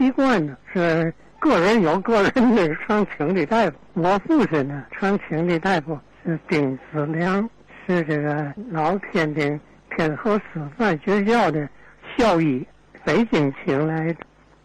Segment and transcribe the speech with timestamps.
[0.00, 3.76] 习惯呢是个人有个人的常请的大夫。
[3.92, 7.46] 我父亲呢常请的大夫是丁子良，
[7.86, 9.60] 是这个老天津
[9.94, 11.68] 天河师范学校的
[12.16, 12.66] 校医，
[13.04, 14.20] 北京请来的。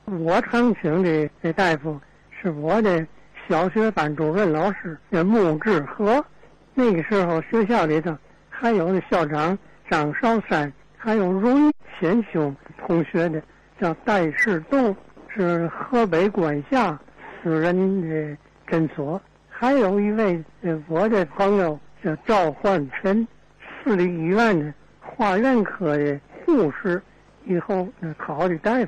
[0.05, 1.99] 我常请的这大夫
[2.41, 3.05] 是我的
[3.49, 6.23] 小学班主任老师叫穆志和。
[6.73, 8.17] 那个时候学校里头
[8.47, 9.57] 还有那校长
[9.89, 12.55] 张绍山，还有荣贤兄
[12.87, 13.41] 同学的
[13.81, 14.95] 叫戴世栋，
[15.35, 16.97] 是河北管辖
[17.43, 19.21] 私人的诊所。
[19.49, 20.41] 还有一位
[20.87, 23.27] 我的朋友叫赵焕臣，
[23.59, 27.01] 市立医院的化验科的护士，
[27.45, 27.85] 以后
[28.17, 28.87] 考的大夫。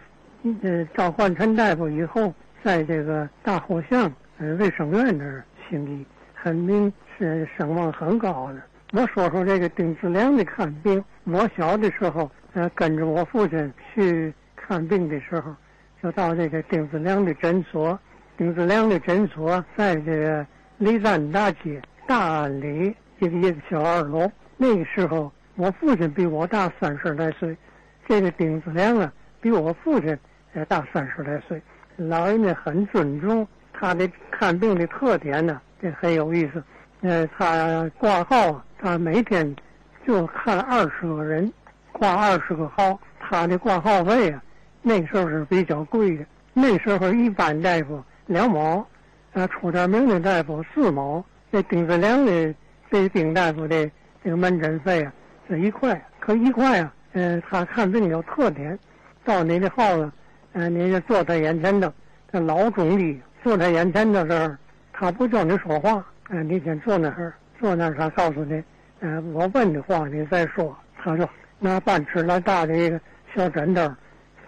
[0.62, 2.34] 呃，赵焕臣大夫以后
[2.64, 8.62] 在这个大后巷呃卫生院那儿行医，很明是声望很高的。
[8.94, 11.04] 我说说这个丁子良的看病。
[11.26, 15.54] 我小的时候，呃，跟着我父亲去看病的时候，
[16.02, 17.98] 就到这个丁子良的诊所。
[18.38, 20.46] 丁子良的诊所在这个
[20.78, 24.32] 李三大街大安里一个一个小二楼。
[24.58, 27.56] 那个时候，我父亲比我大三十来岁，
[28.08, 30.18] 这个丁子良啊，比我父亲。
[30.56, 31.62] 也大三十来岁，
[31.98, 36.64] 老人家很尊重他的看病的特点呢，这很有意思。
[37.02, 39.56] 呃，他挂号，他每天
[40.08, 41.52] 就看二十个人，
[41.92, 43.00] 挂二十个号。
[43.20, 44.42] 他的挂号费啊，
[44.88, 46.26] 那时候是比较贵的。
[46.54, 48.88] 那时候一般大夫两毛，
[49.34, 51.24] 呃，出点名的大夫四毛。
[51.52, 52.56] 这丁子良的
[52.90, 53.92] 这丁大夫的
[54.24, 55.12] 这个门诊费啊
[55.48, 58.80] 是一块，可一块啊，呃，他看病有特点，
[59.26, 60.14] 到你的号了。
[60.54, 61.94] 嗯，你就坐在眼前的，
[62.32, 64.56] 这老中医坐在眼前的时候，
[64.94, 68.64] 他不叫你说话，嗯，你先坐那儿，坐那儿，他告诉你，
[69.02, 70.76] 嗯，我问的话你再说。
[70.98, 71.30] 他就
[71.60, 73.00] 拿半尺来大的一个
[73.34, 73.82] 小枕头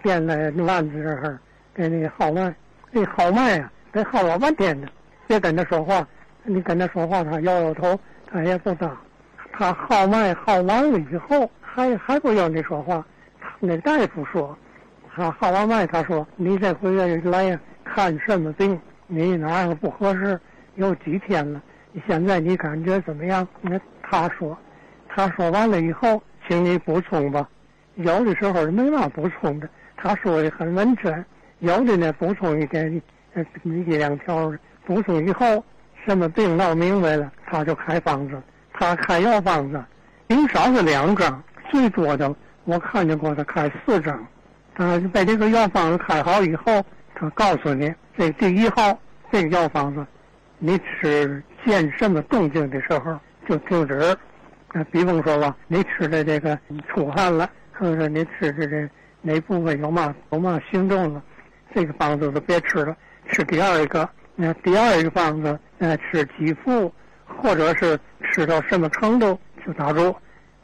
[0.02, 1.38] 垫在腕子这儿，
[1.74, 2.54] 给你号脉。
[2.92, 4.88] 这号脉啊，得号老半天呢。
[5.26, 6.06] 别跟他说话，
[6.44, 8.96] 你跟他说话，他摇摇头，他也不答。
[9.52, 13.04] 他号脉号完了以后，还还不要你说话。
[13.58, 14.56] 那大夫说。
[15.12, 18.80] 他号完脉，他说：“你这回来呀，看什么病？
[19.08, 20.40] 你哪个不合适？
[20.76, 21.60] 有几天了？
[22.06, 24.56] 现在你感觉怎么样？”那他说
[25.10, 27.46] ：“他说完了以后，请你补充吧。
[27.96, 29.68] 有的时候没嘛补充的。
[30.02, 31.24] 他说的很完全，
[31.58, 33.02] 有的呢补充一点，
[33.34, 34.52] 呃，一两条。
[34.86, 35.62] 补充以后，
[36.04, 38.42] 什么病闹明白了，他就开方子。
[38.72, 39.84] 他开药方子，
[40.26, 41.40] 顶少是两张，
[41.70, 42.34] 最多的
[42.64, 44.16] 我看见过他开四张。”
[44.74, 46.82] 啊，把这个药方子开好以后，
[47.14, 48.98] 他告诉你，这第一号
[49.30, 50.04] 这个药方子，
[50.58, 53.16] 你吃见什么动静的时候
[53.46, 54.16] 就停止。
[54.68, 56.58] 啊，比方说吧，你吃的这个
[56.88, 58.88] 出汗了，或者你吃的这
[59.22, 61.22] 哪部分有嘛有嘛行动了，
[61.74, 62.96] 这个方子就别吃了，
[63.28, 64.08] 吃第二个。
[64.34, 66.92] 那第二个方子，呃，吃几副，
[67.26, 70.14] 或者是吃到什么程度就打住，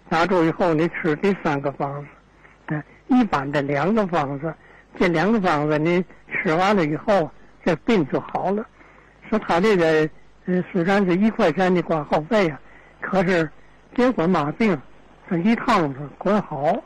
[0.09, 2.83] 打住以后你吃第三个方子。
[3.09, 4.53] 一般的两个方子，
[4.99, 7.31] 这两个方子你吃完了以后，
[7.65, 8.67] 这病就好了。
[9.29, 10.09] 说他这个，
[10.47, 12.61] 嗯，虽然是一块钱的挂号费啊，
[13.01, 13.49] 可是
[13.95, 14.77] 结果嘛病，
[15.31, 16.83] 这一趟子管好。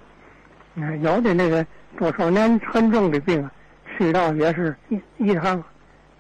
[0.75, 1.67] 嗯，有的那个
[1.99, 3.53] 多少年沉重的病啊，
[3.97, 5.63] 去到也是一一趟，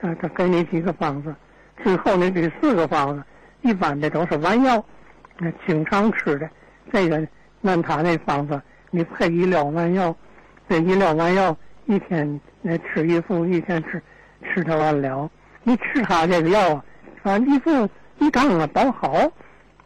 [0.00, 1.34] 他他给你几个方子，
[1.82, 3.22] 最后那第四个方子，
[3.62, 4.84] 一般的都是丸药，
[5.38, 6.48] 那经常吃的。
[6.92, 7.26] 这个
[7.62, 8.60] 按他那方子。
[8.92, 10.12] 你配一疗丸药，
[10.68, 11.56] 这一疗丸药
[11.86, 14.02] 一天那吃一副，一天吃
[14.42, 15.30] 吃它完了。
[15.62, 16.84] 你吃他这个药，啊，
[17.22, 17.88] 反正一副
[18.18, 19.30] 一张啊都好。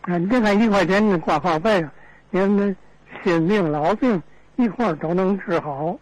[0.00, 1.86] 啊，你别看一块钱的挂号费，
[2.30, 2.74] 连那
[3.22, 4.22] 心病老病
[4.62, 5.96] 一块都能治好。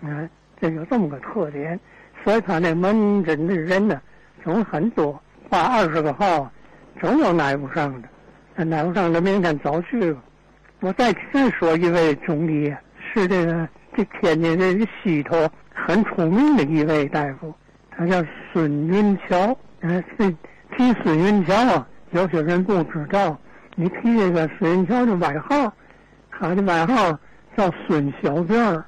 [0.00, 0.28] 嗯，
[0.60, 1.78] 这有这么个特点，
[2.24, 4.00] 所以他那门诊的人呢
[4.42, 6.50] 总很多，挂二十个号，
[7.00, 10.20] 总有耐不上的，耐不上的明天早去吧。
[10.80, 17.54] 我再再说一位中医，是这个这天津这个西头很出名的一位大夫，
[17.90, 19.56] 他叫孙云桥。
[19.80, 20.30] 嗯，这
[20.76, 23.38] 提孙云桥啊，有些人不知道。
[23.74, 25.72] 你提这个孙云桥的外号，
[26.30, 27.18] 他的外号
[27.56, 28.84] 叫孙小辫儿。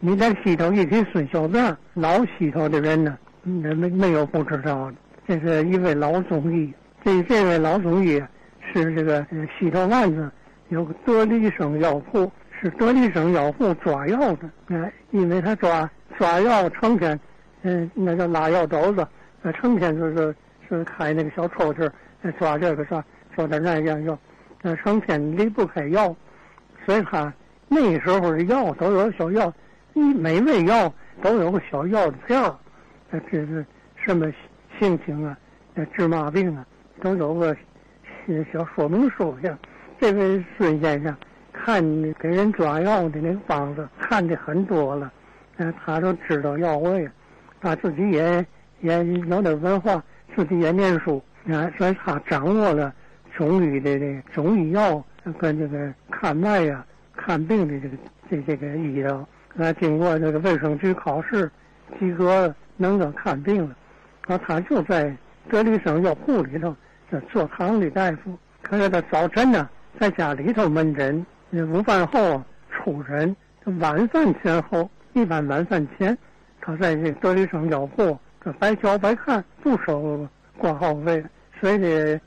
[0.00, 4.94] 你在西头一提孙小辫儿，老西头的人呢，那没没有不知道的。
[5.26, 6.72] 这是一位老中医，
[7.04, 8.22] 这这位老中医
[8.72, 9.26] 是这个
[9.58, 10.30] 西头案子。
[10.68, 12.30] 有个德力生药铺，
[12.60, 14.50] 是德力生药铺抓药的。
[14.66, 17.18] 哎，因为他抓抓药成天，
[17.62, 19.06] 嗯，那叫拉药斗子，
[19.40, 20.34] 那成天就是
[20.68, 21.90] 是开那个小抽屉，
[22.38, 23.02] 抓这个抓
[23.34, 24.18] 抓点那样药，
[24.60, 26.14] 那成天离不开药，
[26.84, 27.32] 所以他
[27.68, 29.52] 那时候的药都有小药，
[29.94, 30.92] 一每味药
[31.22, 32.56] 都有个小药的片儿，
[33.10, 34.32] 这是什么
[34.78, 35.36] 性情啊，
[35.94, 36.66] 治嘛病啊，
[37.02, 37.54] 都有个
[38.52, 39.58] 小说明书呀。
[40.00, 41.14] 这位孙先生
[41.52, 41.82] 看
[42.14, 45.12] 给人抓药的那个方子看的很多了，
[45.56, 47.08] 嗯，他都知道药味，
[47.60, 48.46] 他自己也
[48.80, 50.02] 也有点文化，
[50.36, 52.94] 自己也念书，啊，所以他掌握了
[53.36, 55.04] 中医的这中医药
[55.38, 56.84] 跟这个看脉呀、
[57.28, 57.96] 看病的这个
[58.30, 59.16] 这这个医疗，
[59.58, 61.50] 啊，经过这个卫生局考试
[62.00, 63.76] 及格，能够看病了，
[64.28, 65.14] 啊，他就在
[65.50, 66.74] 德力生药铺里头
[67.10, 69.68] 这做堂里大夫，可是他早晨呢。
[70.00, 72.40] 在家里头门诊，午饭后
[72.70, 73.34] 出诊，
[73.80, 76.16] 晚饭前后，一般晚饭前，
[76.60, 80.26] 他在这德力生药铺，这白教白看，不收
[80.56, 81.22] 挂号费，
[81.60, 82.20] 所以这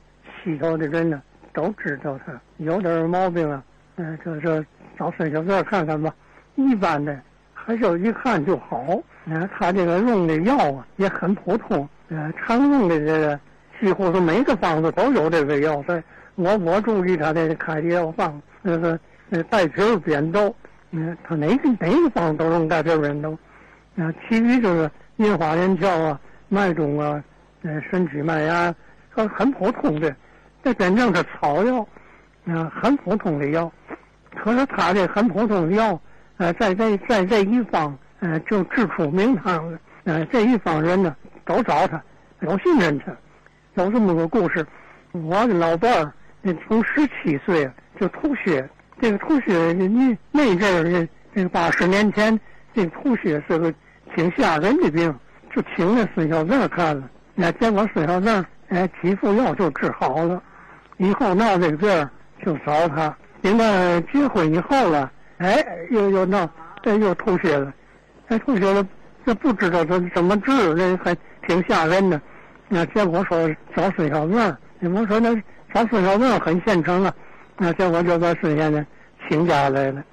[0.44, 1.22] 西头的人呢
[1.54, 3.64] 都知道他有点毛病啊，
[4.02, 4.64] 嗯，这这
[4.98, 6.12] 找孙小院看看吧。
[6.56, 7.16] 一般的
[7.54, 13.38] 还是要一看就好，嗯，他这个用的药啊也很普通，呃，常用的这个
[13.80, 16.02] 几乎是每个方子都有这个药在。
[16.34, 18.98] 我我注意他的开的药方，那个
[19.30, 20.52] 呃带皮扁豆，
[20.90, 23.38] 嗯，他哪个哪个方都用带皮扁豆，
[23.96, 27.22] 啊，其余就是银花连翘啊、麦种啊、
[27.62, 28.74] 呃神曲麦芽，
[29.10, 30.12] 很很普通的，
[30.64, 31.86] 这真正是草药，
[32.46, 33.70] 啊，很普通的药。
[34.36, 36.00] 可是他这很普通的药，
[36.36, 39.78] 呃，在这在这一方，呃，就治出名堂了。
[40.04, 41.14] 呃，这一方人呢，
[41.44, 42.02] 都找他，
[42.40, 43.12] 都信任他。
[43.74, 44.66] 有这么个故事，
[45.12, 46.12] 我的老伴儿。
[46.66, 47.70] 从十七岁
[48.00, 48.68] 就吐血，
[49.00, 52.36] 这个吐血，你那阵儿，这个八十年前，
[52.74, 53.72] 这吐血是个
[54.16, 55.14] 挺吓人的病，
[55.54, 60.42] 就请那孙小正看了，那结果孙小正哎几副药就治好了，
[60.96, 62.10] 以后闹这个病
[62.44, 66.48] 就找他，等到结婚以后了，哎又又闹，
[66.84, 67.72] 哎又吐血了，
[68.28, 68.86] 哎吐血了，
[69.26, 71.14] 这不知道怎怎么治，那还
[71.46, 72.20] 挺吓人的，
[72.68, 75.36] 那结果说找孙小文，你们说那。
[75.74, 77.14] 找孙小明很现成啊，
[77.56, 78.86] 那结果就在孙先生
[79.26, 80.04] 请假来了。